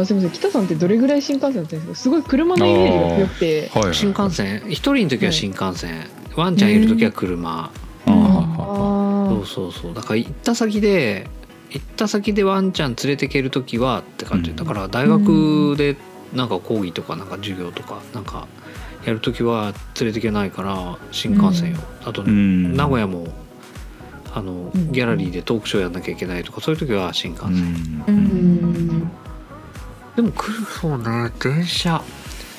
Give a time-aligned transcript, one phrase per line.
[0.00, 0.38] あすみません。
[0.38, 2.02] 北さんってどれぐらい新幹線乗ってるんですか？
[2.04, 3.68] すごい車のイメージが強くて。
[3.72, 4.62] はいはい新幹線。
[4.68, 6.06] 一人の時は新幹線、
[6.36, 7.70] ワンちゃんいる時は車、
[8.06, 9.94] あーあそうそうそう。
[9.94, 11.28] だから行った先で
[11.70, 15.96] 行った先でワンちゃん連れてける時はって感じ、うんだから大学で
[16.34, 18.46] なんか講義とかなんか授業とかなんか
[19.04, 23.28] やる時は連れてけないから新幹線よ、あと、うん名古屋も
[24.34, 24.92] あのん。
[24.92, 28.04] ギャラリーでトークショーやんなきゃいけないとかそういう時は新幹う線、ん。
[28.06, 29.10] ーうん
[30.18, 32.02] でも来るそうね電車。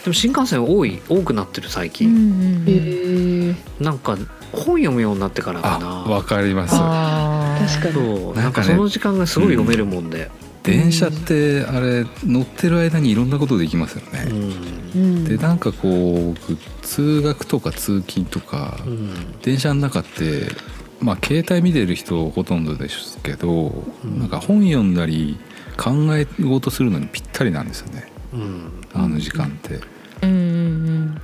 [0.05, 4.16] でも新幹線多い多くなってる最うん近、なんか
[4.54, 6.73] 本読むようになってからかあなわかります。
[6.73, 8.05] 確かに。
[8.05, 10.31] そうなんんかその時間がすごい読めるもんで、
[10.64, 14.38] 電車ってあれ乗ってる間にいろんなことできますよね、うん。
[14.95, 15.23] うん。
[15.26, 19.38] でなんかこう僕通学とか通勤とか、うん。
[19.41, 20.47] 電車の中って
[21.02, 24.17] まあ携帯見てる人ほとんどですけど、うん。
[24.17, 25.38] なんか本読んだり
[25.80, 28.11] 考え事するのにぴったりなんですよね。
[28.33, 28.72] うん。
[28.94, 29.80] あの時間って。
[30.22, 31.22] うんうん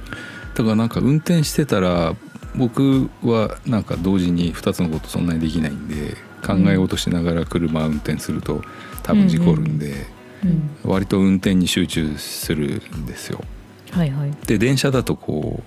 [0.55, 2.15] だからなんか運転してたら
[2.55, 6.15] 僕はなんか同時に2つのことそんなにできないんで
[6.47, 8.61] 考え事しながら車運転すると
[9.03, 10.07] 多分事故るんで、
[10.43, 10.49] うん
[10.85, 10.91] うん。
[10.91, 13.43] 割と運転に集中するんですよ。
[13.91, 14.31] はいはい。
[14.47, 15.61] で電車だとこ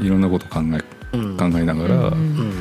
[0.00, 0.60] ういろんなこと考
[1.12, 1.36] えうん。
[1.36, 2.52] 考えながら、うんうんうん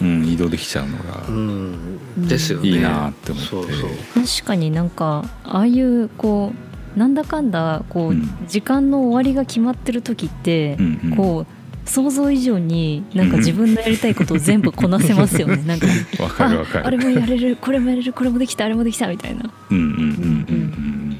[0.00, 2.68] 移動できちゃうのが、うんですよね。
[2.68, 3.48] いいなって思って。
[3.48, 3.90] そうそう。
[4.14, 8.46] 確かになんかああいうこうなんだかんだこう、うん。
[8.48, 11.16] 時間の終わりが決まってる時って、うんうん。
[11.16, 15.62] こう想像以上になんか自分のやりたいことを全部こなせますよね。
[15.66, 15.86] なんか
[16.22, 16.84] わかるわかる。
[16.84, 19.50] ああれもやれるこれもやれるこれもできたあれもできたみたいな。
[19.70, 21.16] うんうんうんうん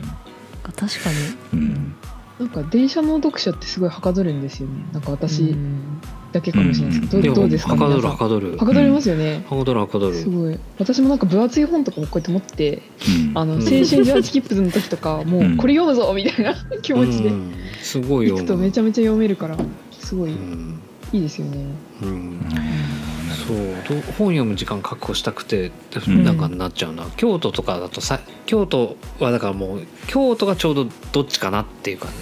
[0.75, 1.11] 確か
[1.53, 1.59] うん。
[1.59, 1.95] うん。
[2.39, 4.85] なんか電車の読書ってすごいはかどるんですよね。
[4.93, 5.79] なんかに、私うん
[6.33, 7.01] だけかもしれない。
[7.01, 8.57] ですけど、どうどうですかはかどるはかどる。
[8.57, 10.17] はかどりますよね、はかどるはかどる。
[10.17, 10.59] すごい。
[10.78, 12.83] 私もなんか分厚い本とかもこうやって持って
[13.31, 13.39] うん。
[13.39, 13.65] あの青うん。
[13.65, 17.53] 春18切符の時とかもうこれ読むぞみたいな 気持ちでうん。
[17.81, 18.37] すごいよ。
[18.37, 19.56] 行くとめちゃめちゃ読めるから
[19.99, 20.81] すごいうん。
[21.12, 21.59] いいですよね。
[22.03, 22.09] うん。
[22.09, 22.41] うん。
[23.47, 23.56] そう。
[23.89, 25.71] ど本読む時間確保したくて
[26.09, 26.25] ん。
[26.25, 32.17] なんかなっちゃうな、京都とかだとさ京都はだからもう京都がちょうどどっちかなっていう感じ。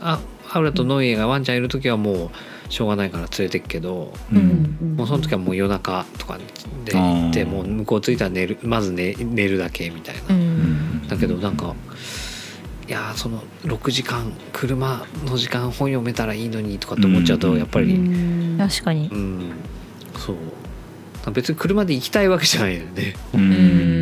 [0.00, 2.30] あハウラとノイエがワンちゃんいる時はも
[2.68, 4.96] うしょうがないから連れてくけど、うん。
[4.96, 6.38] もうその時はもう夜中とか
[6.86, 11.06] で行ってもう向こう着いたら寝るまず寝寝るだけみたいな、うん。
[11.06, 11.74] だけどなんか
[12.88, 18.58] いやーその6時間車の時間本読めたらいいのにとかって思っちゃうとやっぱり、うん。
[18.58, 19.10] 確かに。
[20.16, 20.36] そう。
[21.30, 23.14] 別に車で行きたいわけじゃないよね。
[23.34, 23.97] ううん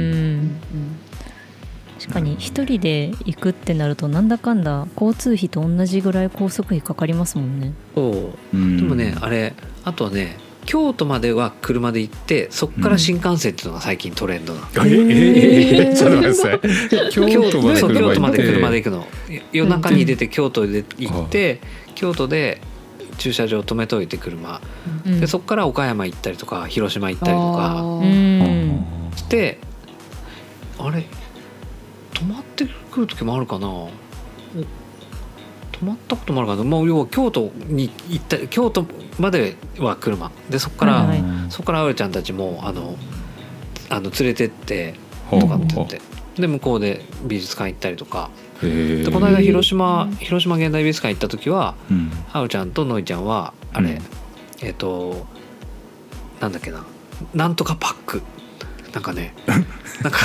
[2.17, 7.73] かに一人で行くってなるとなんだかんだ交通費と同じぐらい高速費かかりますもんね。
[7.95, 8.57] そう。
[8.57, 8.77] うん。
[8.79, 9.55] でもねあれ
[9.85, 17.11] あとはね京都までは車で行ってそこから新幹線っていうのが最近トレンドなの、えええちょっと待ってください。
[17.13, 19.07] 京都まで京都まで車で行くの。
[19.53, 21.61] 夜中に出て京都で行って
[21.95, 22.61] 京都で
[23.19, 24.61] 駐車場止めといて車。
[25.07, 25.21] うん。
[25.21, 27.85] でそこから岡山行ったりとか広島行ったりとか。
[29.17, 29.59] して
[30.79, 31.07] あれ？
[32.17, 33.69] 泊まってくる時もあるかな。
[33.69, 33.91] お
[35.73, 38.87] 泊まったこともあるかな、まあ、要は京都に行った京都
[39.19, 41.51] までは車でそこから、はいはい。
[41.51, 42.97] そこからあるちゃんたちもあの
[43.91, 44.95] あの連れてって
[45.31, 46.01] とかって言って。
[46.39, 48.31] で向こうで美術館行ったりとか。
[48.63, 52.11] でこの間広島広島現代美術館行った時はうん。
[52.29, 54.03] ハウちゃんとノイちゃんはあれ、うん。
[54.63, 55.27] えっ、と
[56.41, 56.87] なんだっけな。
[57.35, 58.23] なんとかパック
[58.97, 60.21] なんかね なんか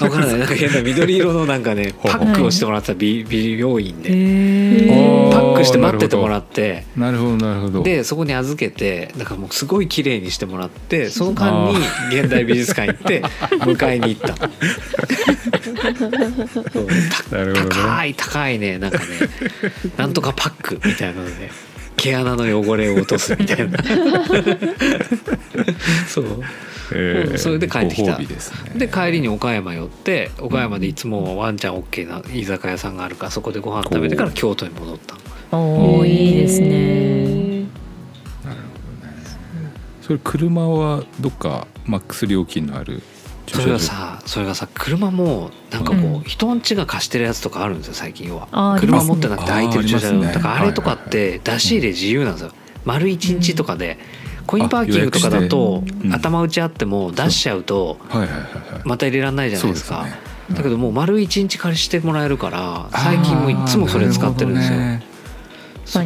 [0.00, 0.38] わからない。
[0.40, 4.10] なんか 変な緑色のなんかねパックをしてもらってた美美容院で。
[5.30, 6.86] パックして待っててもらって。
[6.96, 7.82] なるほどなるほど。
[7.84, 13.22] でそこに預けてだからもうすごい綺麗にしてもらってその間に現代美術館行って
[13.62, 14.34] 迎えに行った。
[14.34, 14.50] の
[16.48, 16.86] そう
[17.30, 19.04] たなるほどね高い高いねなんかね。
[19.96, 21.52] なんとかパックみたいなので
[21.96, 23.78] 毛穴の汚れを落とすみたいな。
[26.08, 26.42] そう
[26.92, 28.18] ええうんそれで帰ってきた。
[28.18, 28.26] ね。
[28.76, 35.14] で帰りに岡山寄って岡山でいつもワンちゃん OK な居酒屋さんがあるからそこでご飯食べてから京都に戻った。
[35.52, 36.68] のおおいいですね。
[38.44, 39.14] なるほどね。
[40.02, 43.02] それ車はどっかマックス料金のある
[43.46, 46.22] 駐それがさそれがさ車もなんかこう、うん。
[46.22, 48.76] 人ん家が貸してるやつとかあるんですよ最近は。
[48.78, 50.34] 車持ってなくて空いてる駐車場、あーありますね。
[50.34, 52.52] だからあれとかって出し入れ自由なんですよ、
[52.84, 53.98] 丸一日とかで
[54.50, 57.98] コインパーキングとかだと頭打ちあっても出しちゃうと
[58.84, 60.04] また入れられないじゃないですか。
[60.50, 64.62] だけどもう丸一日借りしてもらえるから最近もいつもそれ使ってるんで
[65.86, 66.04] すよ、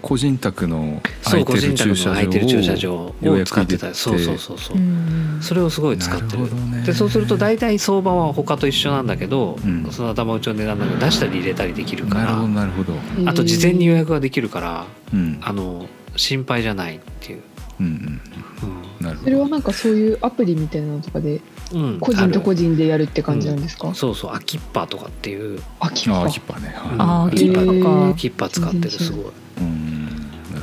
[0.00, 5.38] 個人宅のそう個空いてる人宅の駐車場空いてる駐車場をを使ってたりそうそうそうそう、うん。
[5.42, 6.84] それをすごい使ってる。
[6.86, 9.88] でそうすると大体相場は他と一緒なんだけど、うん。
[9.90, 12.94] その頭打ちの値段だけど出したり入れたりできるかなるほどらなるほど、
[13.26, 15.86] あと事前に予約ができるからうん、あの
[16.16, 17.42] 心配じゃないっていう、
[17.82, 18.20] うん
[18.62, 19.04] うん。
[19.04, 19.24] なるほど。
[19.24, 21.40] それはなんかそういうアプリみたいなのとかで
[21.72, 21.82] うん。
[21.82, 25.60] うん、個人と個人人でやるって感じなんですか、そうそうアキッパーとかっていう。
[25.80, 26.68] あキッパああキッパーね。
[26.68, 26.76] はい。
[26.98, 28.12] あアキッパーー。
[28.12, 29.24] かキッパー使ってるすごい。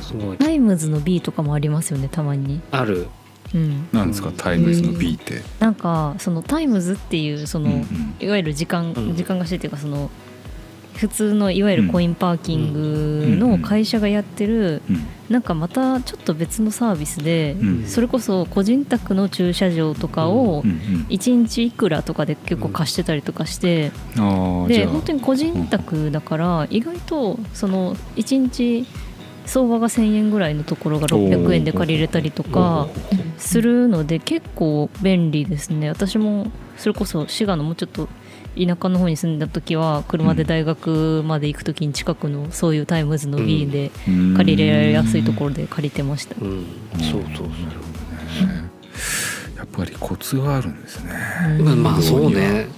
[0.02, 0.38] すごい。
[0.38, 2.60] タイムズの B とかもありますよねたまに。
[2.70, 3.08] ある。
[3.54, 3.88] うん。
[3.92, 4.28] なんですか？
[4.28, 8.14] うんタイムズの B って、なんかそのタイムズっていうその、うんうん。
[8.20, 9.16] いわゆる時間、うん。
[9.16, 10.10] 時間貸しっていうかその
[11.00, 15.06] 普通のいわゆるコインパーキングの会社がやってるうん。
[15.30, 17.86] なんかまたちょっと別のサービスで、うん。
[17.86, 23.92] それこそ個人宅の駐車場とかをうんうん1日いくらとかで結構貸してたりとかして、
[24.68, 28.86] で本当に個人宅だから意外とその1日
[29.46, 32.88] 相場が1,000円ぐらいのところが600円で借りれたりとか
[33.38, 35.88] するので結構便利ですね。
[35.88, 38.08] 私もそれこそ滋賀のもうちょっと
[38.56, 44.34] 田舎の方に住んだ時は車で大学まで行く時に近くのそういうタイムズの B でうん。
[44.36, 46.34] 借りれやすいところで借りてました。
[46.40, 46.66] うん。
[46.98, 47.44] そうそうなるほど
[48.46, 48.70] ね。
[49.56, 51.12] やっぱりコツがあるんですね。
[51.60, 52.68] うんそうまあそうね。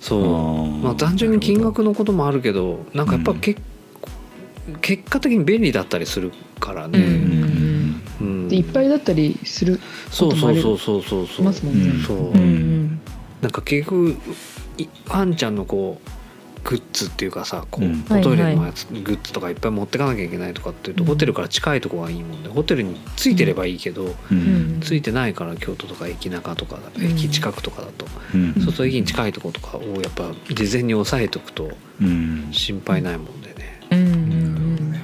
[0.00, 0.68] そう。
[0.84, 3.56] まあ単純に金額のこともあるけどなんかやっぱけ、
[4.80, 7.04] 結果的に便利だったりするからね、うん。
[8.20, 8.26] うん。
[8.26, 9.80] うんでいっぱいだったりする
[10.10, 11.44] そうそうそうそうそうそう。
[11.44, 12.02] ますもんね、うん。
[12.02, 12.81] そう、うんうん
[13.42, 14.16] なんか結局
[14.78, 16.10] いワンちゃんのこう
[16.64, 18.04] グッズっていうかさこう、うん。
[18.08, 18.56] おトイレはいはい。
[18.56, 24.78] のやつ、グッズとかいっぱい持ってかなきゃいけないとかっていうと、うんホテルから近いとこがいいもんでホテルについてればいいけど、ううん。
[24.78, 28.54] んついてないから京都とか駅中とか駅近くとかだと、うん。
[28.54, 32.48] そうすると駅に近いとことかをやっぱ事前に押さえとくとうん。
[32.52, 33.80] 心配ないもんでね。
[33.90, 34.02] うんう
[34.38, 35.00] ん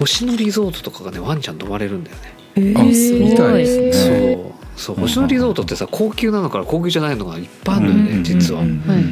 [0.00, 2.22] 星野リゾートとかがねワンちゃん泊まれるんだよね、
[2.54, 3.92] えーみたいですね。
[3.92, 8.98] そうそううん星野リゾートってさ高級なのから高級じゃないのがいっぱいあるんだよね、うん実は、うんうんは。
[8.98, 9.04] い。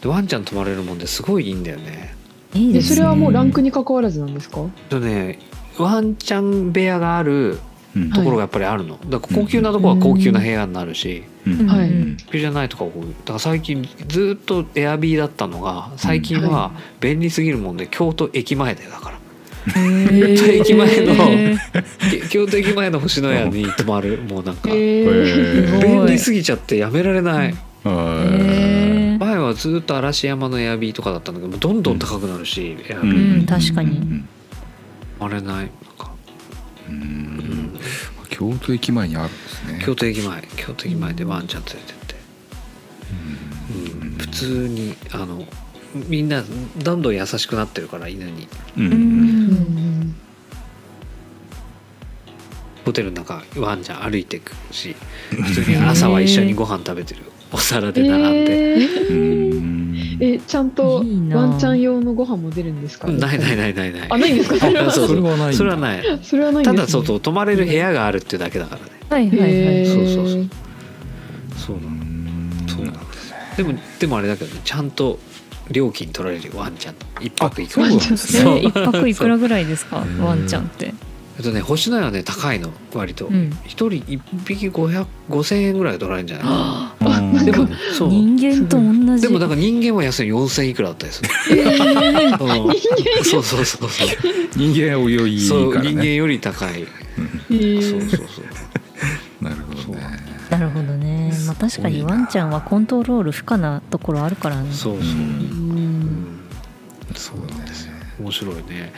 [0.00, 2.14] でワンちゃん泊まれるもんですごいいいんだよね。
[2.54, 4.62] いいですねでそれはもうランクに関わらずなんですか？
[4.88, 5.38] とね
[5.78, 7.58] ワンちゃん部屋がある
[7.96, 8.10] うん。
[8.12, 8.98] ところがやっぱりあるの。
[9.08, 11.66] だから高級なところは高級な部屋になるし、うん。
[11.66, 11.88] はい。
[11.90, 19.18] うん高級じゃないとかはこうだから最近ずっとエアビーだったのが最近はは便利すぎるもんで京都駅前だよだから
[20.48, 21.14] 駅前の
[22.30, 24.70] 京都駅前の星のやに泊まるもうなんか。
[24.70, 27.54] 便利すぎちゃってやめられない。
[27.84, 33.96] 前はずっと嵐山のエアビーとかだったんだけどもうどんどん高くなるしエアビうーん確かに。
[33.96, 34.28] うん
[35.18, 35.66] 泊まれないなん
[35.98, 36.12] か、
[36.88, 36.98] ううん。
[36.98, 37.80] ん
[38.30, 39.82] 京都駅前にあるんですね。
[39.84, 42.14] 京都駅前京都駅前でワンちゃん連れてって、
[44.02, 45.44] うん、普通にあの
[45.94, 46.44] みんな
[46.82, 48.46] どんどん優しくなってるから犬に。
[48.76, 50.14] うん。
[52.84, 54.96] ホテルの中ワンちゃん歩いてくし
[55.30, 57.22] 普通に朝は一緒にご飯食べてる。
[57.50, 60.18] お皿で並んで、えーうん。
[60.20, 60.96] えちゃんと
[61.32, 63.08] ワンちゃん用のご飯も出るんですか？
[63.08, 64.06] ないないないないない。
[64.10, 64.58] あないんですか？
[64.66, 65.08] それはそう。
[65.08, 66.02] それはないそれはない。
[66.22, 68.90] それはないんただ外泊まれる部屋があるっていうだけだからね。
[69.08, 69.86] はいはいはい。
[69.86, 70.26] そうそうそう。
[71.56, 71.76] そう
[72.68, 72.98] そうなん
[73.56, 75.18] でもでもあれだけどねちゃんと
[75.70, 77.88] 料金取られるよワンちゃんの一泊いくら？
[77.88, 78.42] そうなんですね。
[78.42, 78.56] そう。
[78.56, 80.02] え一泊いくらぐらいですか？
[80.02, 80.26] そう。
[80.26, 80.94] ワンちゃんって。
[81.38, 82.70] えっとね星のやはね高いの。
[82.94, 83.26] 割と。
[83.26, 83.50] うん。
[83.64, 87.04] 一、人一匹500 5000円ぐらい取られるんじゃない？
[87.04, 87.44] かなうん。
[87.44, 88.08] でもそう。
[88.08, 89.22] 人間と同じ。
[89.22, 90.28] でもなんか人間は安い。
[90.32, 92.68] 4000いくらだったりする、えー。
[92.68, 93.24] うん。
[93.24, 94.08] そうそうそうそう。
[94.56, 95.90] 人間は泳いそうからね。
[95.90, 96.86] 人間より高い、
[97.50, 97.82] えー。
[97.82, 98.44] そうそうそう
[99.44, 100.18] なるほどね
[100.50, 104.72] なるほどねまあ確かにワンちゃんはコントロール不可なところあるからね。
[104.72, 105.08] そうそう、うん。
[105.08, 106.40] うん
[107.14, 107.92] そうなんですよ。
[108.20, 108.92] 面白いね。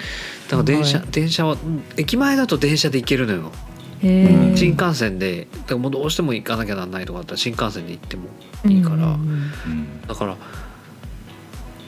[0.48, 1.06] だから電車、はい。
[1.10, 3.52] 電車はうん駅前だと電車で行けるのよ。
[4.02, 5.46] 新幹線で。
[5.52, 8.28] だからもうどうしても行かなきゃなんないとかだったら新幹線で行っても
[8.66, 10.06] いいから、うんうんうん。
[10.06, 10.36] だから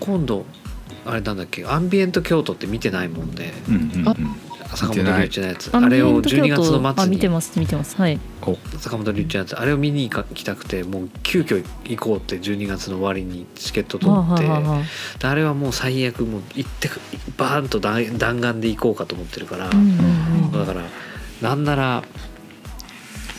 [0.00, 0.47] 今度
[1.05, 1.64] あれなんだっけ？
[1.67, 4.37] アンビエント京都って見てないもんでうんうんうん
[4.76, 5.71] 坂本龍一のやつ。
[5.76, 7.07] あれをント京12月都の末に。
[7.07, 7.97] あ見てます見てます。
[7.97, 8.19] はい。
[8.43, 9.57] お坂本龍一のやつ。
[9.57, 15.35] あれを見に行きたくてもう急遽行こうって12月の終わりにチケット取はあってはあ。
[15.35, 16.91] れはもう最悪もう行って
[17.37, 19.83] バーンと弾弾丸で行こうかと思ってるから、うんうん
[20.45, 20.52] うん。
[20.52, 20.83] だから
[21.41, 22.02] なんなら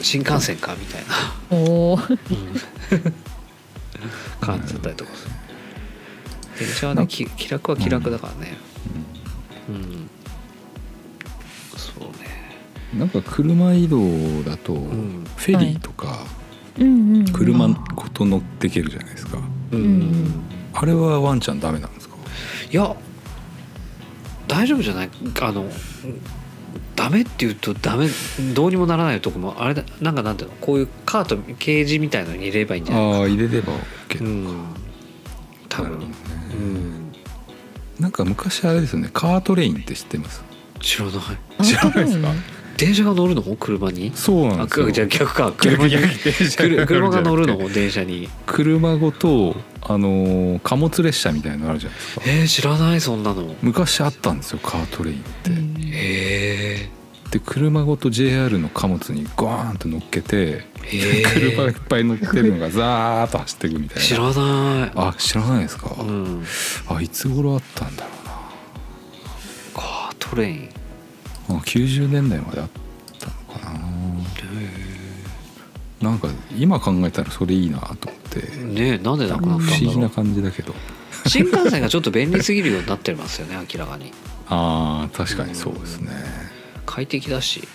[0.01, 1.03] 新幹線かみたい
[1.51, 1.57] な。
[1.57, 1.97] おお
[4.41, 5.31] 感じだったりとかする。
[6.59, 8.57] 電車はねき気楽は気楽だからね。
[9.69, 10.12] うん、そうね
[12.97, 13.97] なんか車移動
[14.43, 15.25] だとん。
[15.35, 16.25] フェリーとか
[17.33, 19.37] 車ごと乗ってけるじゃないですか。
[19.71, 22.15] うん、うんあれはワンちゃんダメなんですか？
[22.71, 22.95] いや
[24.47, 25.09] 大丈夫じゃない？
[25.41, 25.69] あの
[26.95, 28.07] ダメって言うとダメ
[28.53, 30.55] どうにもならないとこもあれだなんかなんていうの？
[30.61, 33.73] こういうカートケージみたいのに入れればいいんじゃないああ入れれば
[34.09, 34.65] OK うん。
[35.69, 36.05] 多分、ね。
[36.53, 37.11] うん。
[37.99, 39.09] なんか昔あれですよね。
[39.13, 40.43] カートレインって知ってます？
[40.79, 41.63] 知らない。
[41.63, 42.31] 知らないですか？
[42.83, 44.11] 電車が乗るの車に？
[44.15, 44.91] そうなんあですよ。
[44.91, 45.51] じゃあ逆か。
[45.51, 45.95] 車に。
[46.85, 48.27] 車が乗るの電車に。
[48.45, 52.21] 車ごとあのー貨物列車みたいなのあるじゃないですか。
[52.25, 53.55] えー、知らないそんなの。
[53.61, 56.89] 昔あったんですよカートレインって、うんへ
[57.31, 64.03] で車ごと JR の貨物にゴーンと乗っけて車がいっぱい乗ってるのがザーッと走っていくみたいな。
[64.03, 64.91] 知らない。
[64.95, 66.43] あ知らないですか、うん。
[66.89, 68.09] あいつ頃あったんだろ
[69.73, 70.69] カートレイン
[71.59, 72.69] 90年代まであっ
[73.19, 73.83] たのかな。
[76.01, 78.39] なんか今考えたらそれいいなと思って。
[78.57, 80.73] ねえなんでなくなった不思議なんだろう感じだけど。
[81.25, 84.11] 新幹線がちょっと便利すぎるようになってますよね明らかに。
[84.47, 86.11] あー確かにそうですね。
[86.85, 87.67] 快適だし、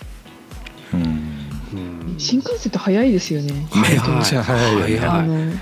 [0.93, 1.01] うん。
[1.01, 3.67] うん、新幹線って早いですよね。
[3.75, 4.97] めっちゃ早い。
[4.97, 4.99] 早い。
[4.99, 5.59] あのね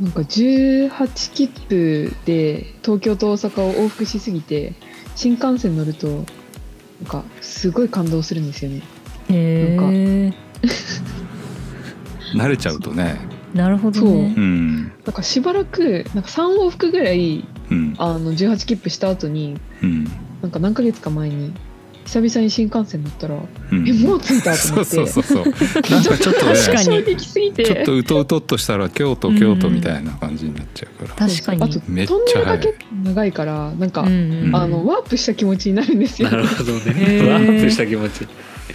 [0.00, 4.74] なんか18切符で東京と大阪を往復しすぎて
[5.14, 6.24] 新幹線乗るとなん
[7.06, 8.82] かすごい感動するんですよね。
[9.28, 10.32] へえ
[12.34, 13.18] 慣れちゃうとね。
[13.54, 14.34] なるほどね。
[14.36, 14.40] う。
[14.40, 14.82] ん。
[15.04, 17.94] なんかしばらくなんか3往復ぐらいうん。
[17.98, 20.04] あの18切符した後にうん。
[20.42, 21.52] なんか何ヶ月か前に
[22.04, 23.88] 久々に新幹線乗ったら、うん。
[23.88, 24.84] えもう着いたと思って。
[24.84, 25.44] そうそうそうそう。
[25.44, 26.84] なんかちょっとね確かに。
[26.84, 27.64] 衝撃すぎて。
[27.64, 31.62] ちょっとうとうとっとしたら京都京都みたいな感じになっちゃうから、確かに。
[31.62, 36.30] あとトンめっネルだけ長いからなんか、うんうんあのワープした気持ちになるんですよ。
[36.30, 37.22] なるほどね。
[37.28, 38.26] ワープした気持ち。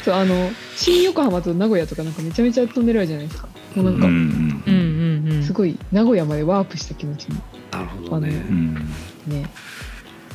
[0.04, 3.48] そうあの新横浜と名古屋とかなんかめちゃめちゃトンネルあるじゃないですか。
[3.76, 4.76] もうなんか、うんうんう
[5.32, 5.32] ん。
[5.32, 7.38] うんすごい名古屋までワープした気持ちに。
[7.72, 8.30] なるほどね。
[8.50, 8.74] うん。
[9.28, 9.50] ね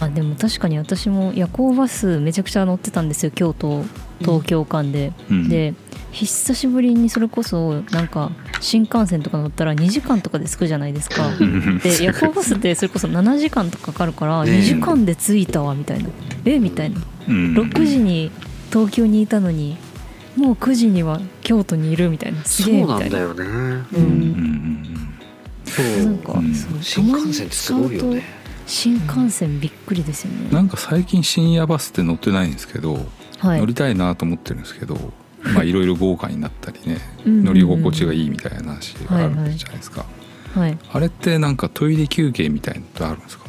[0.04, 3.84] あでも確かに私も夜行バスめちゃくちゃ乗ってたんですよ京都
[4.20, 5.48] 東京間で、うん。
[5.48, 5.74] で
[6.12, 8.30] 久しぶりにそれこそなんか
[8.60, 11.26] 新幹線とか乗ったら2時間とかで着くじゃないですか。
[11.26, 11.78] うん。
[11.78, 16.08] で夜行バスってそれこそ7時間とかかかるからね2時間で着いたわみたいな。
[16.44, 17.00] えみたいな。
[17.28, 17.54] うん。
[17.58, 18.30] 6時に
[18.70, 19.76] 東京にいたのに
[20.36, 22.44] もう9時には京都にいるみたいな。
[22.44, 23.32] すげえそうなみたいな。
[23.32, 23.86] んだよね。
[23.92, 24.84] ううんんうん
[25.64, 26.54] そうなんか、うん。
[26.54, 32.98] そう新幹線ってすごいよね新幹線びっくりですよね、なんか最近深夜バスって乗ってないんですけど、
[33.38, 33.60] はい。
[33.60, 34.96] 乗りたいなと思ってるんですけど
[35.42, 37.44] まあいろいろ豪華になったりね うんうんうん。
[37.44, 40.06] 乗り心地がいいみたいな話があるじゃないですか、
[40.54, 43.44] はいあれってなんかトイレ休憩みたいなのってあるんですか？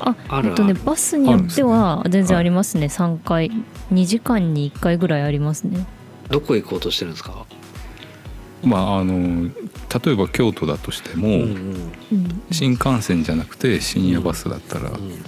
[0.00, 2.86] ああるえっとねバスによっては全然ありますね。
[2.86, 3.50] 3回
[3.92, 5.86] 2時間に1回ぐらいありますね。
[6.30, 7.46] どこへ行こうとしてるんですか？
[8.64, 9.50] まああの
[10.04, 11.42] 例えば京都だとしても、うん
[12.12, 12.42] うん。
[12.50, 15.24] 新幹線じゃなくて深夜バスだったらうん。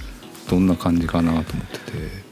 [0.48, 2.26] どんな感じかなと思ってて、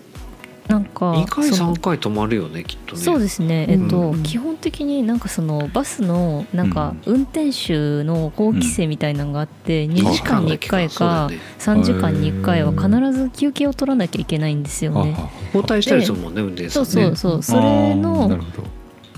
[0.69, 3.03] なんか2回その3回止まるよねきっとね。
[3.03, 3.67] そうですね。
[3.69, 15.15] えっと、うん基本的になんかそのバスのなんかう運転手の法規制みたいなのがあって、2時間に1回か3時間に1回は必ず休憩を取らなきゃいけないんですよね。
[15.19, 17.09] あ交代したりするもんね運転手さそんね。
[17.11, 18.39] うそうそう、それの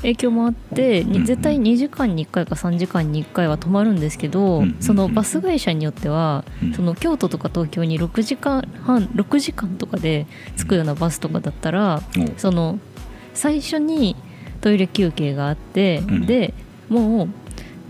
[0.02, 1.24] 影響もあって、にうん。
[1.24, 6.74] 絶対2時間に1回か3時間に1回は止まるんですけど、うんそのバス会社によっては、うん。
[6.74, 10.26] その京都とか東京に6時間半6時間とかで
[10.56, 12.02] 着くようなバスとかだったら、
[12.36, 12.78] おその
[13.34, 14.16] 最初に
[14.60, 16.26] トイレ休憩があって、うん。
[16.26, 16.54] で
[16.88, 17.28] もう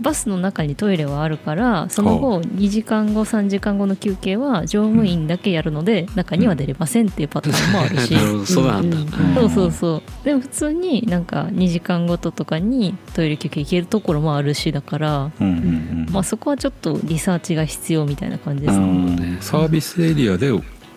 [0.01, 8.13] バスの中にトイレはあるからその後2時間後3時間後の休憩は乗務員だけやるので中には出れませんっていうパターンもあるし。
[8.15, 10.25] なるほどそうなんだ、うんそうそうそう。
[10.25, 16.07] でも普通になんか2時間ごととかにトイレ休憩行けるところもあるしだから、うんうんうん。
[16.11, 18.85] まあ、そこはちょっとリサーチが必要みたいな感じですうね。
[18.87, 19.37] んね。
[19.41, 20.51] サービスエリアで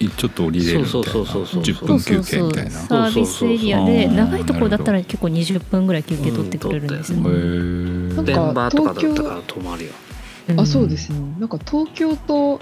[0.08, 0.92] ちょっと降りれるみたいな。
[0.92, 2.70] そうそうそうそう10分休憩みたいな。
[2.70, 7.18] サービスエリアでそうそうそう長いところだったら結構20分ぐらい休憩取ってくれるんですよ。
[7.18, 7.28] へね。
[7.28, 9.90] ーなんか電波とかだったから止まるよ
[10.48, 10.60] うん。
[10.60, 11.18] あそうですね。
[11.38, 12.60] なんか東京と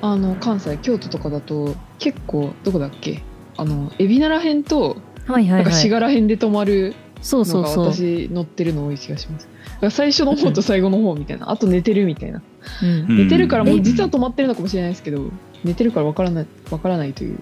[0.00, 3.22] あの関西京都とかだと結構どこだっけ？
[3.56, 4.96] あの海老名らへんと。
[5.28, 7.92] ないんか滋賀らへんで止まるそうのがそうそう。
[7.92, 9.48] 私乗ってるの多い気がします。
[9.64, 11.50] だから最初の方と最後の方みたいな。
[11.50, 12.42] あと寝てるみたいな
[12.82, 12.88] うん。
[12.88, 15.30] うん寝てるからもえう実は止まってるのかもしれないですけど
[15.66, 17.38] 寝てるからわからないわからないという。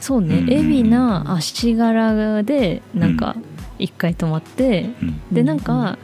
[0.00, 0.36] そうね。
[0.38, 0.52] うん。
[0.52, 3.36] 海老名足柄でなんか
[3.78, 5.20] 一回泊まって、うん。
[5.32, 5.98] でなんか、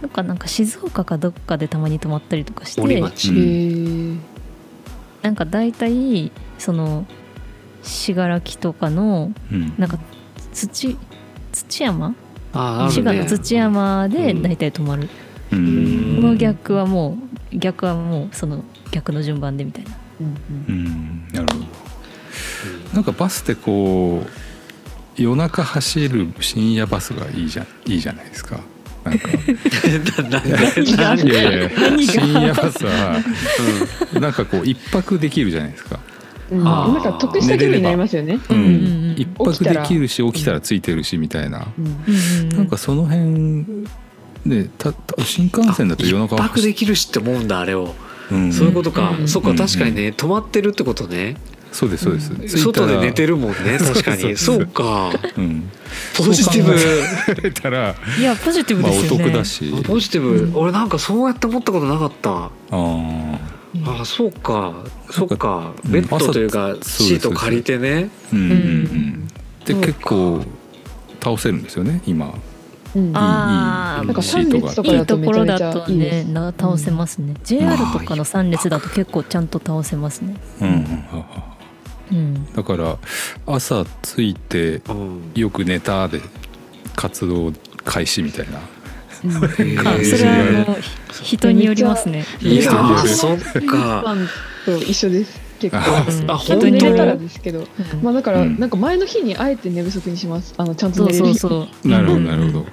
[0.00, 4.20] なんかなんか静岡かどっかでたまに泊まったりとかして森町、うん。
[5.22, 7.06] なんか大体その
[7.82, 9.74] 信楽とかのうん。
[9.76, 9.98] なんか
[10.52, 10.96] 土
[11.52, 12.14] 土山、
[12.52, 12.90] あああるね。
[12.92, 14.42] 滋賀の土山でうん。
[14.42, 15.08] 大体泊まる、
[15.52, 16.16] うん。
[16.20, 17.18] この逆はも
[17.52, 18.62] う逆はもうその
[18.92, 19.90] 逆の順番でみたいな
[20.20, 20.36] うん
[20.68, 21.28] うん。
[21.32, 21.66] なるほど。
[22.94, 28.60] なんかバスってこう夜中走る深夜バスがいいじゃんいいじゃないですか。
[29.04, 29.28] なんか。
[30.30, 30.30] 何
[30.96, 33.22] がいやいや何が深夜バスは
[34.20, 36.00] なんかこう一泊できるじゃないですか。
[36.50, 36.64] うん。
[36.64, 38.38] なんか得した気分になりますよね。
[38.50, 39.14] ううんうんうん。
[39.18, 40.60] 一泊できるし起きたら。
[40.60, 41.66] ついてるしみたいな。
[41.78, 41.86] うん。
[41.86, 41.92] うん
[42.42, 43.86] うんなんかその辺
[44.46, 48.05] でたた新幹線だと夜中一泊できるしって思うんだあれを、うん
[48.52, 49.28] そういうことか、うん。
[49.28, 49.56] そっかうん。
[49.56, 51.36] 確かにね泊まってるってことね、
[51.72, 52.58] そうですそうです。
[52.58, 54.36] 外で寝てるもんね 確かに。
[54.36, 54.66] そそうう。
[54.66, 55.12] か。
[55.36, 55.70] うん。
[56.16, 57.52] ポジティブ。
[57.52, 57.94] たら。
[58.18, 59.72] いやポジティブですよね、得だし。
[59.84, 60.52] ポジティブ、うん。
[60.54, 62.30] 俺なんかそうやって思ったことなかった。
[62.30, 63.38] ああ。
[64.00, 64.72] あそうか。
[65.10, 65.72] そっか。
[65.84, 65.92] うん。
[65.92, 68.08] ベッドというか朝シート借りてね。
[68.32, 69.28] うんうんううんん。
[69.66, 70.42] で結構
[71.22, 72.32] 倒せるんですよね今。
[72.96, 73.12] うん。
[73.14, 74.06] あー。
[74.06, 75.92] なんかシートが3列とかいいだとところだと。
[75.92, 80.36] ねな倒せますね、JR とかの3列だと結構ちゃんと倒せますね。
[80.60, 80.74] うんうん
[81.10, 81.56] はは
[82.10, 82.52] うん。
[82.54, 82.96] だから
[83.46, 85.32] 朝着いてうん。
[85.34, 86.20] よく寝たで
[86.94, 87.52] 活動
[87.84, 88.60] 開始みたいな。
[89.24, 89.32] うん。
[89.40, 90.76] それはあの
[91.22, 92.24] 人によりますね。
[92.40, 94.16] いや人によるーそっか。
[94.64, 95.38] と一緒です。
[95.58, 95.82] 結構。
[95.82, 96.30] あうん。
[96.30, 97.60] あちゃんと本当寝れたらですけど。
[97.60, 97.66] うん。
[98.02, 98.58] まあだからうん。
[98.58, 100.54] なんか前の日にあえて寝不足にします。
[100.56, 101.38] あのちゃんとそう寝れるように。
[101.38, 102.66] そうそうなるほどうんなるほど。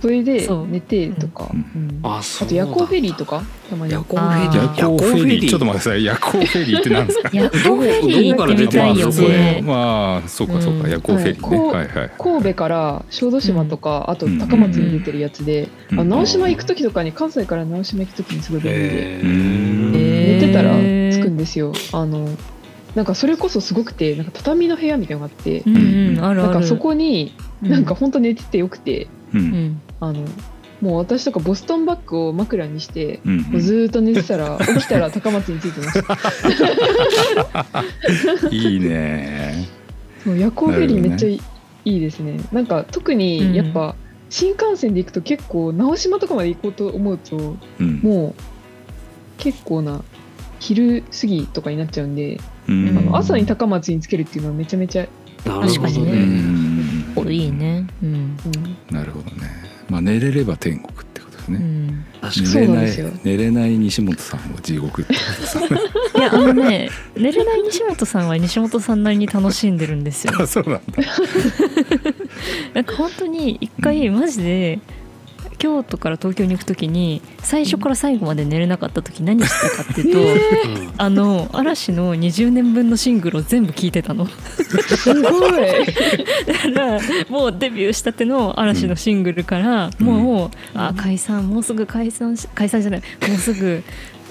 [0.00, 1.50] それで寝てとか。
[1.52, 1.60] うん。
[1.60, 2.00] うん。
[2.02, 3.42] ああそうと夜行フェリーとか？
[3.68, 3.92] たまに。
[3.92, 4.56] 夜行フェリあー。
[4.56, 5.48] 夜行フェリー。
[5.48, 6.04] ちょっと待ってください。
[6.04, 7.30] 夜行フェリーって何ですか？
[7.32, 8.30] 夜行フェリー。
[8.30, 10.60] どこから出てねまあそうか？
[10.62, 11.58] そうかうん夜行フェリーね。
[11.58, 12.10] はいはいはい。
[12.18, 14.38] 神戸から小豆島とかあとうん。
[14.38, 16.00] 高松に出てるやつでうん。
[16.00, 19.18] あ直島行く時とかに関西から直島行く時にすごい便利で。
[19.18, 19.28] へうん。
[19.28, 21.72] ーへー寝てたら着くんですよ。
[21.92, 22.26] あの
[22.94, 25.60] なんかそれこそすごくてなんか畳の部屋みたいなのがあって。
[25.66, 26.24] うんうん。
[26.24, 26.52] あるある。
[26.52, 29.08] なんかそこになんか本当寝ててよくて。
[29.32, 30.24] ううんんあの
[30.80, 36.18] もう私とかボストンバッグを枕にしてうんもうずーっと寝てたら 起きたら高松に着いてました。
[38.50, 39.66] いいね。
[40.24, 41.34] そう夜行フェリーめっちゃい
[41.84, 42.40] い,、いいですね。
[42.52, 43.94] なんか特にやっぱ、
[44.28, 48.00] 新幹線で行くと結構直島とかまで行こうと思うとうん。
[48.02, 48.42] もう
[49.38, 50.02] 結構な
[50.60, 52.88] 昼過ぎとかになっちゃうんで、うん。
[52.88, 55.08] あの朝に高松につけるっていうのはめちゃめちゃ、
[55.44, 56.12] 確かにね。
[56.12, 57.04] ん。
[57.28, 57.86] いいね。
[58.02, 58.10] うん。
[58.10, 59.59] うん、なるほどね。
[59.90, 61.58] まあ寝れれば天国ってことですね。
[61.58, 62.04] うん
[62.54, 62.90] 寝れない
[63.24, 65.80] 寝れない西本さんは地獄ってことですね。
[66.16, 70.82] いやあのね寝れない西本さんは西本さんなりに楽しんでるんですよ あそうなんだ。
[72.74, 74.78] なんか本当に一回マジで
[75.60, 80.92] 京都から東京に行く時に最初から最後まで寝れなかった時何してたかっていうと、うん。
[80.96, 84.26] あの嵐の20年分のシングルを全部聴いてたの。
[84.26, 85.60] すごい。
[86.46, 90.06] だからもうデビューしたての嵐のシングルから、うん。
[90.06, 93.82] もう、あ解散もうすぐ解散し解散じゃないもうすぐ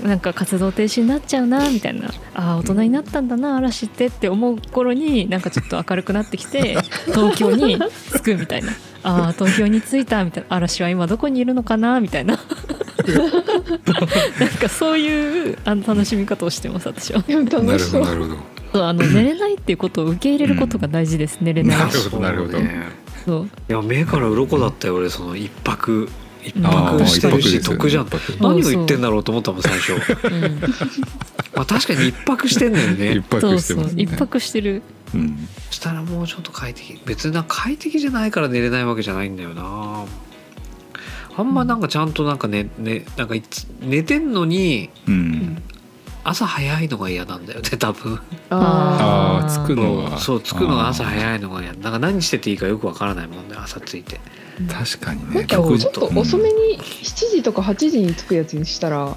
[0.03, 2.09] なんか活動停止になっちゃうなみたいな。
[2.33, 7.77] あ大人になったんだな嵐ってって思う頃になんかちょっと明るくなってきて東京に
[8.13, 8.71] 着くみたいな
[9.03, 12.37] あ東京に着いたみたいな嵐は今どこにいるのかなみたいな。
[14.39, 17.23] なんかそういうあの楽しみ方をしてます私は。
[17.27, 18.03] 楽しそう。
[18.03, 18.37] ほどなるほど。
[18.73, 22.51] そうあの寝れないっていうことを受け入れることが大事です、寝れないなるほどなるほど。
[22.51, 22.83] そうね。
[23.25, 23.43] そう。
[23.45, 26.09] いや目から鱗だったよ俺その一泊。
[26.43, 26.63] 一うん。
[26.63, 28.05] 泊してるし得じゃん。
[28.05, 28.37] 一泊。
[28.41, 29.93] 何を言ってんだろうと思ったもん最初。
[29.93, 30.59] うん。
[31.55, 33.11] まあ確かに一泊してんだよね。
[33.15, 33.59] 一泊そう。
[33.59, 33.91] そう。
[33.97, 34.81] 一泊してる
[35.13, 35.47] うん。
[35.69, 36.99] そしたらもうちょっと快適。
[37.05, 40.05] 別にな快適じゃないから寝れないわけじゃないんだよな。
[41.37, 45.61] あんまなんかちゃんとなんかねねなんかいつ寝てんのにうん。
[46.21, 48.19] 朝早いのが嫌なんだよね多分。
[48.49, 51.05] ああ着くのがそう着くのが朝い。
[51.07, 51.73] 早いのが嫌。
[51.73, 54.19] なんか何してていいかよくわからないもんね朝着いて。
[54.67, 55.35] 確かにね。
[55.35, 59.15] なんか6ちょっと遅めに7時とか8時に着くやつにしたら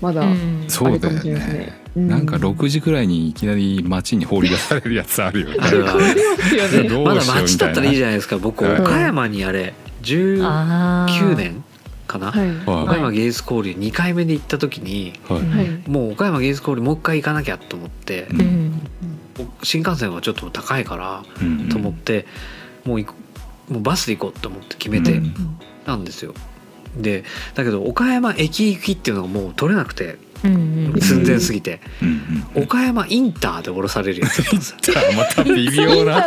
[0.00, 0.64] まだ、うん。
[0.68, 1.58] そうだよあれかもしれないですね。
[1.58, 1.80] ね。
[1.82, 5.56] うんなんか6時くらいにいきなり街に放り出されるやつあるよね。
[5.56, 7.24] まだしようみたいな。
[7.24, 8.64] 街だったらいいじゃないですか僕。
[8.64, 8.80] はい。
[8.80, 11.64] 岡山にあれ19あー年
[12.06, 12.48] かな、はい。
[12.66, 15.42] は岡山芸術交流2回目で行った時にいはい。
[15.46, 15.90] はい。
[15.90, 18.40] もう岡山芸術交流もう一回行かなきゃと思って、うん。
[18.40, 18.82] うん
[19.62, 21.68] 新幹線はちょっと高いからうん。
[21.68, 22.26] と思って、
[22.84, 23.14] もう行こ
[23.70, 25.32] もうバスで行こうと思って決めてうん。
[25.86, 26.34] なんですよ。
[26.96, 27.22] で
[27.54, 32.62] だけど岡山駅行きっていうのがもう取れなくてうんうん寸前すぎて、うんうん。
[32.64, 34.42] 岡山インターで降ろされるやつ。
[34.42, 34.74] だったんです
[35.16, 36.26] また微妙な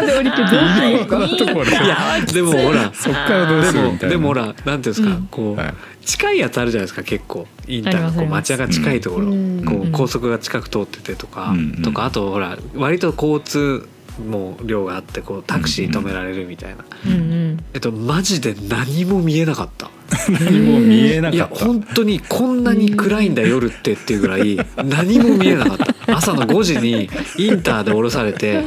[2.33, 4.15] でもほらそっからどうですもるみたいな。
[4.15, 5.27] でもほらなんていうんですか、うん。
[5.29, 5.73] こう、はい。
[6.05, 7.47] 近いやつあるじゃないですか結構。
[7.67, 9.63] インターがこう町屋が近いところ、うん。
[9.65, 9.91] こううん。
[9.91, 11.81] 高速が近く通っててとか、うん。
[11.81, 13.87] とかあとほら割と交通
[14.19, 17.63] も量があってこうタクシー止められるみたいな、うんうん。
[17.73, 19.89] えっとマジで何も見えなかった。
[20.29, 21.65] 何も見えないかやった。
[21.65, 26.17] 本当にこんなに暗いんだ夜ってっていうぐらい何も見えなかった。
[26.17, 28.65] 朝の5時にインターで降ろされて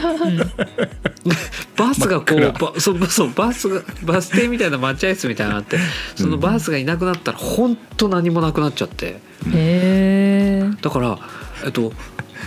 [1.77, 5.79] バスがこう真っばそうそうバスがバス停みたいな待合室みたいなのがあって
[6.15, 9.07] そのバスがいなくなったら本当何もなくなっちゃって。
[9.07, 9.21] へ
[9.53, 11.19] えだから
[11.65, 11.93] えっと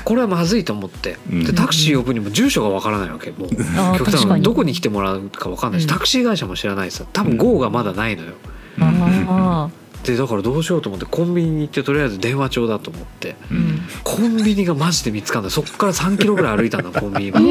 [0.04, 1.18] これはまずいと思って。
[1.32, 1.44] うん。
[1.44, 3.32] でタクシー呼ぶにも住所がわからないわけ。
[3.32, 3.50] もう
[3.98, 5.90] 極端などこに来てもらうかわかんないしうん。
[5.90, 8.34] タクシー会社も知らないしさ多分 GO がまだないのよ。
[8.80, 9.70] あ
[10.04, 13.36] でだからどうしようと思ってコンビニに行ってとりあえず電話帳だと思って。
[13.52, 13.82] ーうん。
[14.04, 17.32] コンビニがマジで見つかんないそっから3キロぐらい歩いたんだコンビニ。
[17.32, 17.42] が。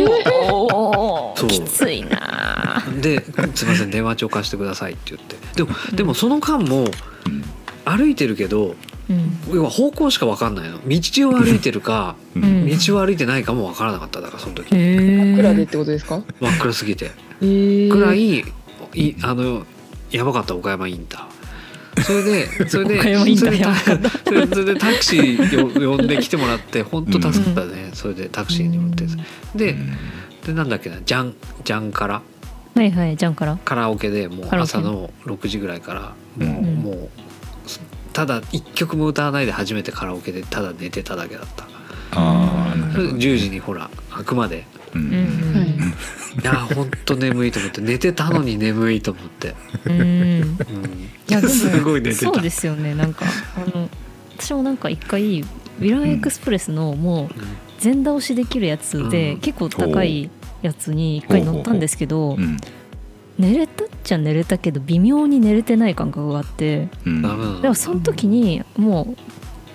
[0.53, 1.49] おそう。
[1.49, 2.83] ーきついな。
[3.01, 3.22] で
[3.55, 5.37] 「すいません電話帳貸してください」って言って。
[5.57, 6.88] でもでもその間も
[7.85, 8.77] 歩いてるけどうん
[9.53, 10.79] 要は方向しか分かんないの。
[10.87, 12.64] 道を歩いてるかううん。
[12.66, 14.69] ん道を歩いてないかも分からなかっただからその時。
[14.75, 16.23] へ真っ暗でっえてことですか？
[16.40, 17.11] 真っ暗すぎて。
[17.40, 17.90] えー。
[17.92, 18.45] くらいい
[19.23, 19.64] あの
[20.11, 22.03] やばかった岡山インター。
[22.03, 29.07] それで それでそれでタクシーよ呼んで来てもらって本当助かったね、それでタクシーに乗って。
[29.55, 29.77] で
[30.47, 32.23] でなんだっけなジャンジャンカラ
[32.75, 33.59] はいはいじゃんから。
[33.64, 36.47] カラオケでもう朝の6時ぐらいからうん。
[36.49, 37.09] もう,、もう
[38.16, 41.64] ただ一曲も歌わないで初めてカラオケでただ寝てただけだった。
[42.12, 44.64] ああなそれでるほど10時にほら開くまで。
[44.94, 45.11] ううん。
[45.11, 45.22] はいん。
[45.22, 47.83] いや本当眠いと思って。
[47.83, 50.00] 寝てたのに眠いと思って、うん。
[50.00, 50.59] うん、
[51.29, 52.33] いやすごい寝てた。
[52.33, 52.94] そうですよね。
[52.94, 53.90] なんかあの
[54.38, 57.29] 私もなんか一回ウィランエクスプレスのもう
[57.81, 59.40] 全倒しできるやつで、うん。
[59.40, 60.31] 結構高い
[60.62, 62.57] やつに一回乗ったんですけど、うん。
[63.38, 66.88] 寝れたっちゃ寝れたけど微妙に寝れてない感覚があって。
[67.05, 67.23] うん。
[67.23, 69.14] ダメなのでもその時にも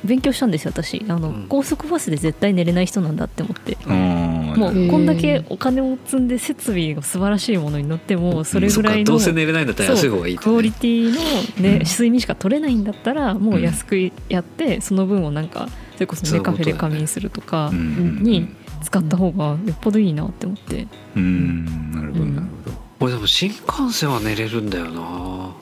[0.03, 1.05] う勉強したんですよ私。
[1.07, 1.45] あの、うん。
[1.47, 3.77] 高速バスで絶対寝れない人なんだって思って。
[3.85, 11.21] あーもうこんだけお金を積んで設備が素晴らしいものに乗ってもそれぐらいのどうせ寝れないんだったら安い方がいいとクオリねティの、
[11.61, 11.83] ねうん。
[11.85, 18.49] 睡眠しか取れないんだったらもう安くやってその分をなんかそれこそそういうネカフェで仮眠するとかうんに
[18.83, 20.87] 使った方がよっぽどいいなって思って。
[21.15, 21.91] うん。
[21.93, 25.53] なるほどうんなるほど俺でも新幹線は寝れるんだよな。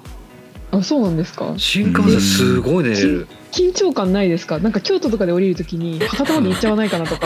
[0.72, 1.54] あそうなんですか？
[1.58, 3.28] 新幹線すごい寝れる。
[3.52, 4.60] 緊張感ないですか？
[4.60, 7.26] なんか京都とかで降りるときに博多まで行っちゃわないかなとか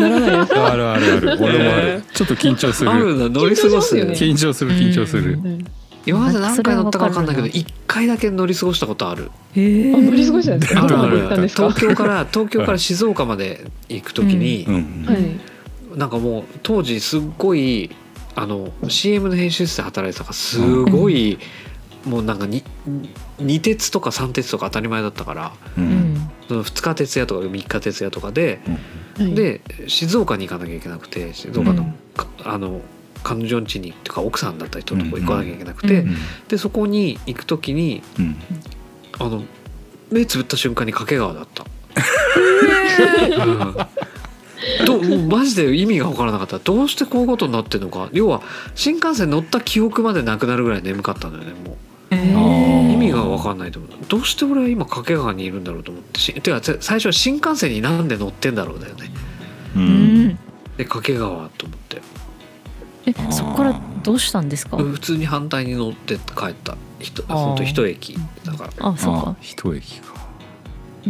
[0.00, 0.72] ならないですか？
[0.72, 1.38] あるあるある。
[1.42, 2.02] 俺もある。
[2.14, 2.90] ちょっと緊張する。
[2.90, 3.40] あるんだ。
[3.40, 3.94] 乗り過ごす。
[3.96, 4.02] ね。
[4.12, 5.34] 緊張する緊張する。
[5.34, 5.66] うんうん
[6.06, 9.30] 今まで何回乗ったか分かんないけどそれ1回だけ乗り過ごしたことある。
[9.54, 10.84] へあ乗り過ごしたんですか？
[10.84, 11.68] あるあどこまで行ったんるですか？
[11.70, 15.04] 東京から東京から静岡まで行く時に、うん。
[15.06, 15.98] はい。
[15.98, 17.90] なんかもう当時すっごい
[18.34, 21.38] あの CM の編集室で働いてたからすごい、
[22.04, 22.64] もうなんかに
[23.38, 26.14] 2鉄とか3鉄とか当たり前だったからううん。
[26.14, 28.60] んその2日徹夜とか3日徹夜とかで、
[29.16, 29.34] はい。
[29.34, 31.94] で静岡に行かなきゃいけなくて静岡の,うん。
[32.14, 32.80] か、あの
[33.22, 36.16] 彼女ん家にとか奥さんだった人のとこ行かなきゃいけなくて、うん。
[36.48, 38.36] でそこに行く時にうん。
[39.18, 39.44] あの
[40.10, 41.64] 目つぶった瞬間に掛川だった。
[44.98, 46.58] うんどもうマジで意味が分からなかった。
[46.58, 48.08] どうしてこういうことになってるのか。
[48.12, 48.42] 要は
[48.74, 51.76] 新幹線乗った記憶までなくなるぐらい眠かったんだよねも
[52.10, 52.14] う。
[52.14, 52.92] ー。
[52.92, 53.90] 意味が分かんないと思う。
[54.08, 56.20] どうして俺は今掛川にいるんだろうと思って。
[56.20, 59.10] してか最初は新幹線になんで乗ってんだろうだよね。
[59.76, 60.26] ううん。
[60.28, 60.38] ん
[60.76, 62.02] で掛川と思って。
[63.06, 64.76] えそこからどうしたんですか？
[64.76, 66.76] 普通に反対に乗って帰った。
[66.98, 67.34] 人あー。
[67.34, 68.88] 本当一駅だから。
[68.88, 69.30] あそうか。
[69.30, 70.14] あ一駅か。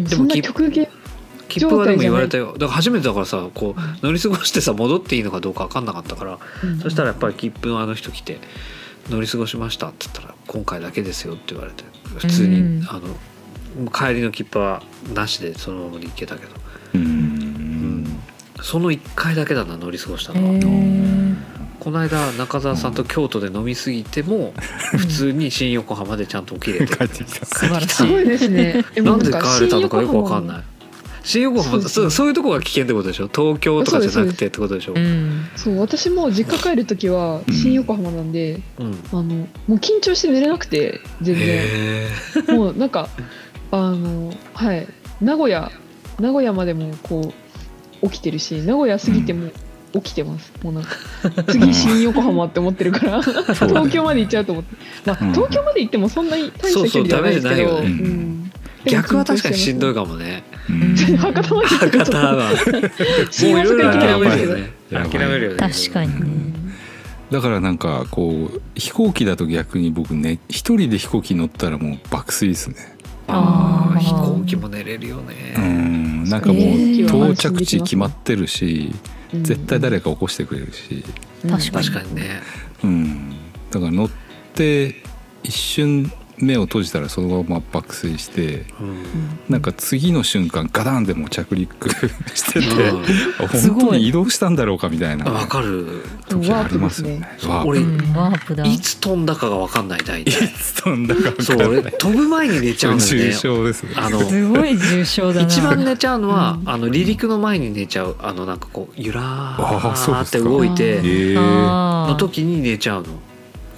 [0.07, 0.87] そんな極限
[1.51, 2.53] 切符はでも言われたよ。
[2.53, 6.39] だから初めてだからさこう乗り過ごしてさ戻っていいのかどうか分かんなかったから
[6.83, 8.39] そしたらやっぱり切符のあの人来て
[9.11, 11.85] 「乗り過ごしました」って言ったら「今回だけですよ」って言われて
[12.17, 12.87] 普通に、うん。
[12.89, 14.83] あの帰りの切符は
[15.15, 16.53] なしでそのままで行けたけど、
[16.95, 18.21] うん。
[18.63, 21.37] その1回だけだな乗り過ごしたへのは、ー。
[21.79, 24.53] この間中澤さんと京都で飲み過ぎても
[24.99, 26.97] 普通に新横浜でちゃんと起きれて。
[26.97, 27.47] 帰ってきた。
[27.47, 27.89] 素晴らしい。
[27.89, 28.85] すごいですね。
[28.97, 30.63] えなんで帰れたのかよく分かんない
[31.23, 32.29] 新横浜そうそう。
[32.29, 33.29] いうとこが危険ってことでしょ？
[33.29, 34.95] 東京とかじゃなくてってことでしょ？
[34.95, 35.49] うん。
[35.57, 37.55] そう私も実家帰る時はうん。
[37.55, 38.99] 新横浜なんで、うん。
[39.13, 41.47] あのもう緊張して寝れなくて全然。
[41.47, 42.09] へ
[42.55, 43.09] もうなんか
[43.71, 44.87] あのはい。
[45.21, 45.71] 名古屋
[46.19, 47.33] 名古屋までもこ
[48.03, 49.51] う起きてるし名古屋過ぎても
[49.93, 50.97] 起きてます、もうなんか
[51.49, 53.23] 次新横浜って思ってるから。
[53.55, 55.33] 東京まで行っちゃうと思って、まあ、うん。
[55.33, 57.83] 東京まで行ってもそんなに大した距離じゃないですけど。
[58.87, 60.45] 逆は確かにしんどいかかもね。
[60.50, 60.50] うん
[61.17, 62.51] 博多まで博多は。
[63.31, 64.71] 新大阪行きたいんですけどね。
[64.91, 65.57] 諦めるよね。
[65.57, 66.61] 確かにね。
[67.31, 72.77] だからなんかこう飛行機だと逆に僕ね一人で飛行機乗ったらもう爆睡ですね。
[73.29, 78.93] ああ飛行機も寝れるようねんなんかもうえー到着地決まってるし
[79.33, 79.45] うん。
[79.45, 81.05] 絶対誰か起こしてくれるし。
[81.49, 82.43] 確かに確かにね。
[82.83, 83.33] うん。
[83.71, 84.11] だから乗っ
[84.55, 84.97] て
[85.45, 88.97] 一瞬目を閉じたらそのまま爆睡してうん
[89.49, 91.89] なんか次の瞬間ガタンでもう着陸
[92.35, 93.05] してて、うん。
[93.45, 96.03] あすごい本当に移動したんだろうかみたいなあわかる。
[96.29, 97.21] 時ありますよね。
[97.47, 98.65] ワープ俺うんワープだ。
[98.65, 101.69] いつ飛んだかがわかんない大い体つ飛んだかそうんない。
[101.69, 103.91] 俺飛ぶ前に寝ちゃうんだよ重ね症ですね。
[103.97, 105.47] あのすごい重症だな。
[105.47, 106.69] 一番寝ちゃうのは、うん。
[106.69, 112.13] あの離陸の前に寝ちゃうあのなんかこうゆらあそうーって動いてえーあー。
[112.13, 113.09] の時に寝ちゃうの。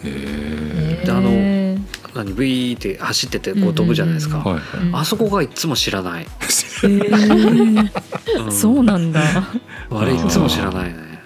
[0.04, 1.51] えであのへ
[2.14, 4.86] 何ブイーって走っててこう飛ぶじゃないですか、ーはいはい。
[4.86, 4.96] うん。
[4.96, 7.90] あそこがいつも知らない、ーへー。
[8.44, 8.52] うん。
[8.52, 9.20] そうなんだ。
[9.90, 11.22] あれいつも知らないね。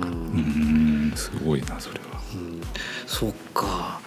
[0.00, 1.08] ううん。
[1.08, 2.20] んすごいなそれは。
[2.34, 2.60] うん。
[3.06, 4.00] そっか。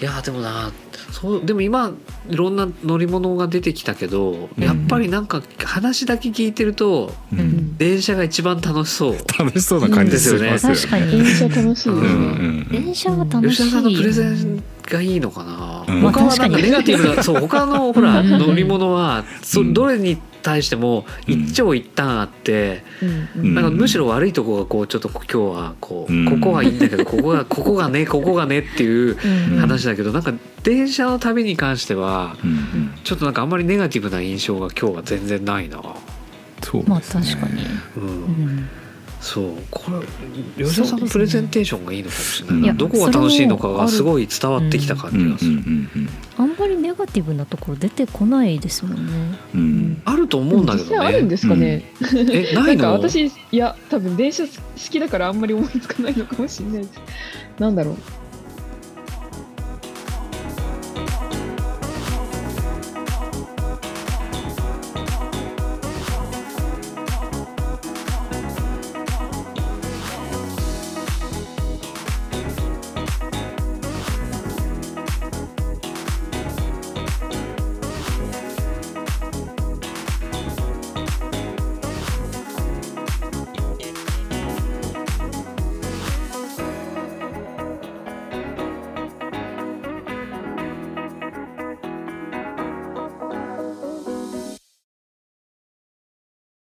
[0.00, 0.72] いやでもな
[1.12, 1.92] そうでも今
[2.28, 4.62] いろんな乗り物が出てきたけど、うん。
[4.64, 7.40] やっぱりなんか話だけ聞いてるとううん。
[7.42, 9.16] ん電車が一番楽しそう。
[9.38, 10.58] 楽しそうな感じしますよね。
[10.60, 11.10] 確かに。
[11.10, 11.64] 電車楽しい。
[11.64, 11.90] です。
[11.90, 13.56] うんうん電車は楽しい。
[13.56, 16.00] 吉田さんのプレゼンがいいのかな、うん。
[16.00, 19.74] 他はなんかネガティブな そう他のほら乗り物はそうん。
[19.74, 22.84] どれに対しても一長一短あって、
[23.34, 26.24] なんかむしろ悪いとこがこうちょっと今日はこう、うん。
[26.26, 29.16] ここはいいんだけどここが ここがねここがねっていう
[29.52, 29.58] うん。
[29.58, 32.36] 話だけど、なんか電車の旅に関しては
[33.04, 35.80] ちょっとなんかあんまりネガティブな印象が今日は全然ないな。
[36.62, 37.24] そうまあですね。
[37.24, 37.62] 確かに。
[37.96, 38.06] うん。
[38.06, 38.68] うん
[39.24, 39.84] そうこ
[40.58, 46.08] れ吉田さんのプレゼンテーションがいいのかもしれないな、いやどこが楽しいのかがすごい伝わってきた感うんうんじがする、うん。
[46.36, 49.38] あんまりネガティブなところ出てこないですもんね。
[49.54, 49.60] うん。
[49.60, 50.02] うん。
[50.04, 51.90] あると思うんだけど実際あるんねですかね。
[52.14, 56.90] えな ないんかの私いや多分電車好きだからあんまり思いつかないのかもしれないです。
[57.58, 57.96] なんだろう。